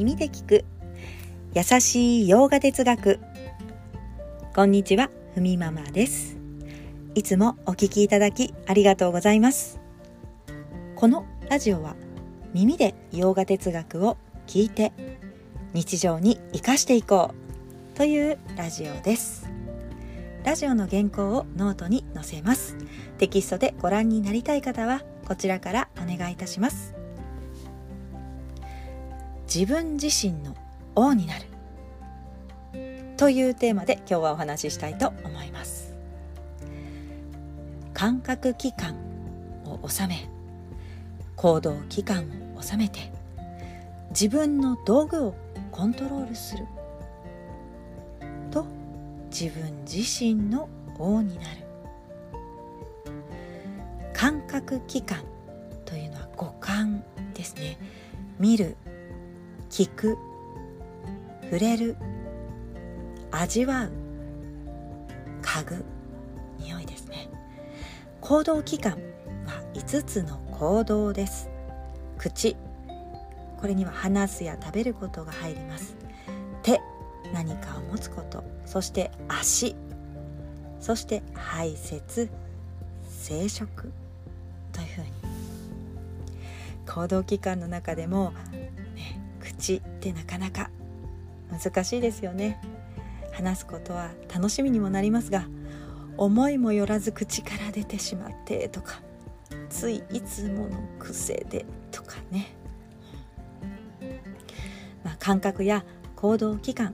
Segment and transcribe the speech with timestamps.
[0.00, 0.64] 耳で聞く。
[1.52, 3.20] 優しいヨガ哲学。
[4.54, 6.38] こんにちはふみママです。
[7.14, 9.78] いつもお聞きいただきありがとうございます。
[10.96, 11.96] このラジオは
[12.54, 14.16] 耳でヨガ哲学を
[14.46, 14.94] 聞いて
[15.74, 17.34] 日常に生かしていこ
[17.94, 19.50] うというラジオです。
[20.44, 22.74] ラジオの原稿をノートに載せます。
[23.18, 26.99] テキストでご覧になりたい方はこちらからお願いいたします。
[29.52, 30.54] 自分自身の
[30.94, 31.46] 王になる。
[33.16, 35.92] というテーマで今日はお話ししたいと思います。
[37.92, 38.94] 感覚器官
[39.64, 40.28] を収め
[41.34, 42.24] 行動器官
[42.56, 43.12] を収めて
[44.10, 45.34] 自分の道具を
[45.72, 46.64] コントロールする。
[48.52, 48.64] と
[49.30, 51.56] 自分自身の王になる。
[54.14, 55.24] 感覚器官
[55.84, 57.02] というのは五感
[57.34, 57.76] ですね。
[58.38, 58.76] 見る
[59.80, 60.18] 聞く
[61.44, 61.96] 触れる
[63.30, 63.90] 味わう
[65.40, 65.84] 嗅ぐ
[66.58, 67.30] 匂いですね。
[68.20, 68.92] 行動器官
[69.46, 71.48] は5つの行動です。
[72.18, 72.58] 口
[73.58, 75.96] これには話すや食べることが入ります。
[76.62, 76.78] 手
[77.32, 78.44] 何かを持つこと。
[78.66, 79.74] そして足。
[80.78, 82.28] そして排泄
[83.08, 83.66] 生殖。
[84.72, 85.12] というふうに。
[86.86, 88.34] 行動器官の中でも
[89.60, 90.70] 口ってなかなか
[91.50, 92.60] 難しいですよね。
[93.32, 95.46] 話すことは楽しみにもなりますが
[96.16, 99.00] 思いもよらず口から出てしまってとか
[99.68, 102.52] ついいつもの癖でとかね、
[105.04, 105.84] まあ、感覚や
[106.16, 106.92] 行動期間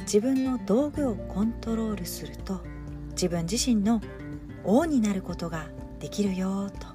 [0.00, 2.60] 自分の道具をコントロールすると
[3.12, 4.00] 自分自身の
[4.64, 5.66] 王になることが
[6.00, 6.94] できるよと、ま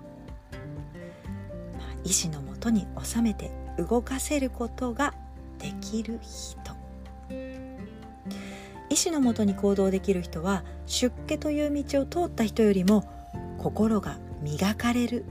[1.79, 5.13] あ、意志のもとに収めて動かせることが
[5.59, 6.73] できる人。
[8.89, 13.03] 意志のもとに行動できる人は出家という道を通った人よりも
[13.57, 15.25] 心が磨かれる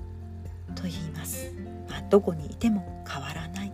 [0.75, 1.53] と言います、
[1.89, 3.73] まあ、どこにいても変わらない。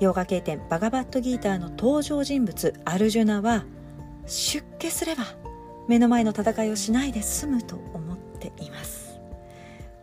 [0.00, 3.64] ヨガ経典バガバットギーターの登場人物アルジュナは
[4.26, 5.24] 出家すれば
[5.88, 9.18] 目の前の戦いをしないで済むと思っています、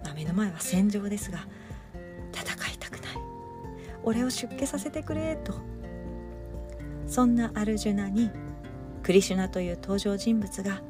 [0.03, 1.47] まあ、目の前は戦場ですが
[4.05, 5.75] 俺を出家させてくれと。
[7.07, 8.31] そんなアルジュナに
[9.03, 10.81] クリシュナという登場人物が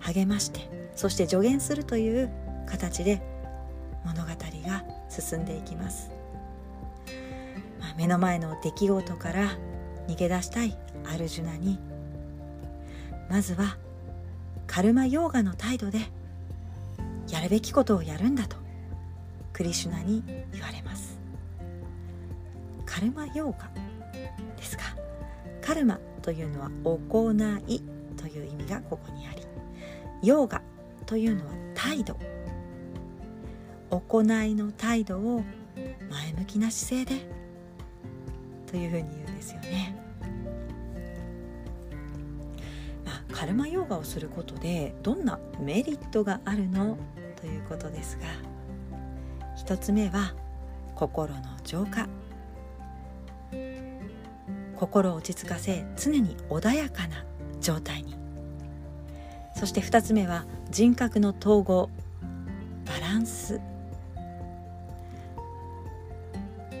[0.00, 2.30] 励ましてそして助言するという
[2.66, 3.22] 形で
[4.04, 6.10] 物語が進んでいきます、
[7.80, 9.56] まあ、目の前の出来事から
[10.08, 11.78] 逃げ出したいアルジュナに
[13.30, 13.78] まずは
[14.66, 15.98] カルマヨーガの態度で
[17.28, 18.56] やるべきことをやるんだと
[19.52, 20.22] クリシュナに
[20.52, 20.91] 言われます。
[22.92, 23.70] カルマヨーガ
[24.54, 24.82] ですが
[25.62, 27.32] カルマというのは行
[27.66, 27.82] い
[28.18, 29.46] という意味がここにあり
[30.22, 30.60] ヨーガ
[31.06, 32.18] というのは態度。
[33.90, 35.42] 行いの態度を
[36.10, 37.26] 前向きな姿勢で
[38.66, 39.96] というふうに言うんですよね。
[43.04, 46.98] まあ、カルマヨーガをすることでどんなメリットがあるの？
[47.36, 48.26] ということですが
[49.56, 50.34] 一つ目は
[50.94, 52.06] 心の浄化。
[54.82, 57.24] 心を落ち着かせ常に穏やかな
[57.60, 58.16] 状態に。
[59.56, 61.88] そして2つ目は人格の統合
[62.84, 63.60] バランス。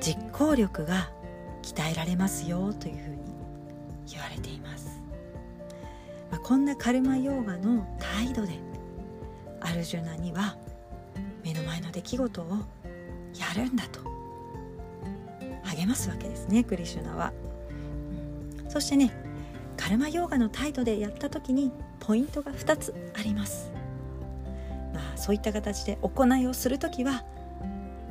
[0.00, 1.12] 実行力が
[1.62, 3.18] 鍛えられますよというふうに
[4.10, 5.00] 言われています、
[6.28, 8.58] まあ、こんなカルマヨーガの態度で
[9.60, 10.56] アルジュナには
[11.44, 12.46] 目の前の出来事を
[13.38, 14.00] やるんだと
[15.62, 17.32] 励ますわけですねクリシュナは。
[18.72, 19.12] そしてね
[19.76, 23.70] カルマヨーガの態度でやった時にポイントが2つあります。
[24.94, 27.24] まあ、そういった形で行いをする時は、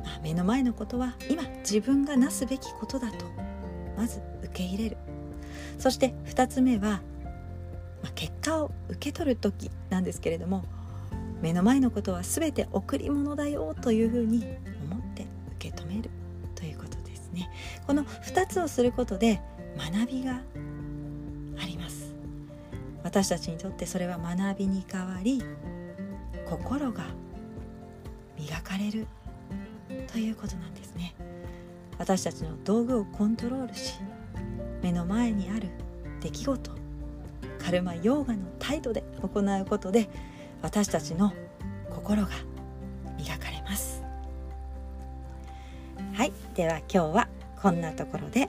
[0.04, 3.26] まあ、目の前のことは今自分がなすべきことだと
[3.96, 4.96] まず受け入れる
[5.78, 7.02] そして2つ目は、
[8.02, 10.64] まあ、結果を受け取る時なんですけれども
[11.40, 14.44] 目の前のことは全て贈り物だよというふうに
[14.90, 15.24] 思って
[15.58, 16.10] 受け止める
[16.56, 17.48] ということですね。
[17.86, 19.40] この2つをすることで
[19.76, 20.40] 学びが
[21.60, 22.14] あります。
[23.02, 25.42] 私たちにとってそれは学びに変わり
[26.48, 27.04] 心が
[28.38, 29.06] 磨かれる
[30.12, 31.14] ということなんですね。
[31.98, 33.94] 私たちの道具をコントロールし
[34.82, 35.68] 目の前にある
[36.20, 36.70] 出来事
[37.58, 40.08] カルマヨーガの態度で行うことで
[40.62, 41.32] 私たちの
[41.90, 42.30] 心が
[43.16, 44.02] 磨かれます。
[46.14, 47.28] はいでは今日は
[47.60, 48.48] こんなところで。